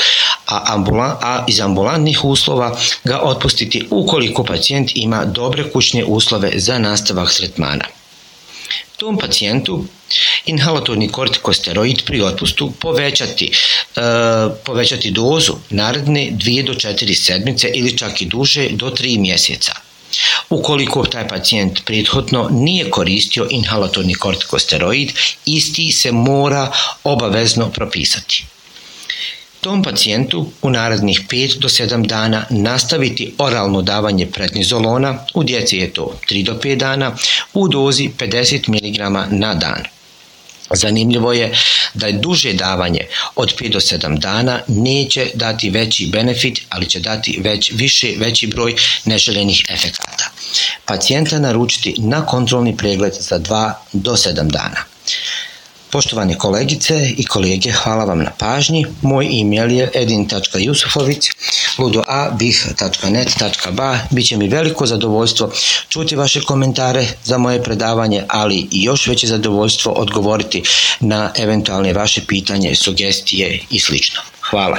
a, 0.46 0.62
ambulan, 0.66 1.16
a 1.20 1.44
iz 1.48 1.60
ambulantnih 1.60 2.24
uslova 2.24 2.78
ga 3.04 3.20
otpustiti 3.22 3.86
ukoliko 3.90 4.44
pacijent 4.44 4.90
ima 4.94 5.24
dobre 5.24 5.70
kućne 5.70 6.04
uslove 6.04 6.52
za 6.56 6.78
nastavak 6.78 7.34
tretmana. 7.34 7.84
Tom 8.96 9.18
pacijentu 9.18 9.84
inhalatorni 10.46 11.08
kortikosteroid 11.08 12.04
pri 12.04 12.22
otpustu 12.22 12.72
povećati, 12.80 13.52
e, 13.96 14.00
povećati 14.64 15.10
dozu 15.10 15.52
naredne 15.70 16.30
2 16.32 16.66
do 16.66 16.74
4 16.74 17.14
sedmice 17.14 17.70
ili 17.74 17.98
čak 17.98 18.22
i 18.22 18.26
duže 18.26 18.68
do 18.70 18.90
3 18.90 19.18
mjeseca. 19.18 19.72
Ukoliko 20.50 21.04
taj 21.04 21.28
pacijent 21.28 21.84
prethodno 21.84 22.48
nije 22.50 22.90
koristio 22.90 23.46
inhalatorni 23.50 24.14
kortikosteroid, 24.14 25.12
isti 25.44 25.92
se 25.92 26.12
mora 26.12 26.72
obavezno 27.04 27.70
propisati. 27.70 28.44
Tom 29.60 29.82
pacijentu 29.82 30.46
u 30.62 30.70
narednih 30.70 31.20
5 31.28 31.58
do 31.58 31.68
7 31.68 32.06
dana 32.06 32.46
nastaviti 32.50 33.34
oralno 33.38 33.82
davanje 33.82 34.26
prednizolona, 34.26 35.18
u 35.34 35.44
djeci 35.44 35.76
je 35.76 35.92
to 35.92 36.20
3 36.30 36.44
do 36.44 36.54
5 36.54 36.76
dana, 36.76 37.16
u 37.54 37.68
dozi 37.68 38.10
50 38.18 38.68
mg 38.68 38.98
na 39.32 39.54
dan. 39.54 39.97
Zanimljivo 40.74 41.32
je 41.32 41.54
da 41.94 42.06
je 42.06 42.12
duže 42.12 42.52
davanje 42.52 43.00
od 43.36 43.54
5 43.60 43.72
do 43.72 43.80
7 43.80 44.18
dana 44.18 44.60
neće 44.66 45.30
dati 45.34 45.70
veći 45.70 46.06
benefit, 46.06 46.60
ali 46.68 46.86
će 46.86 47.00
dati 47.00 47.40
već 47.44 47.72
više 47.74 48.14
veći 48.18 48.46
broj 48.46 48.74
neželjenih 49.04 49.64
efekata. 49.68 50.30
Pacijenta 50.84 51.38
naručiti 51.38 51.94
na 51.98 52.26
kontrolni 52.26 52.76
pregled 52.76 53.12
za 53.20 53.38
2 53.38 53.72
do 53.92 54.12
7 54.12 54.34
dana. 54.34 54.84
Poštovane 55.90 56.38
kolegice 56.38 57.10
i 57.16 57.24
kolege, 57.24 57.72
hvala 57.72 58.04
vam 58.04 58.18
na 58.18 58.30
pažnji. 58.38 58.86
Moj 59.02 59.40
e-mail 59.40 59.72
je 59.72 59.90
edin.jusufović 59.94 61.30
ludoabih.net.ba 61.78 63.98
Biće 64.10 64.36
mi 64.36 64.48
veliko 64.48 64.86
zadovoljstvo 64.86 65.50
čuti 65.88 66.16
vaše 66.16 66.40
komentare 66.40 67.06
za 67.24 67.38
moje 67.38 67.62
predavanje, 67.62 68.24
ali 68.28 68.68
i 68.70 68.82
još 68.82 69.06
veće 69.06 69.26
zadovoljstvo 69.26 69.92
odgovoriti 69.92 70.62
na 71.00 71.32
eventualne 71.36 71.92
vaše 71.92 72.20
pitanje, 72.26 72.74
sugestije 72.74 73.60
i 73.70 73.78
sl. 73.78 73.94
Hvala. 74.50 74.78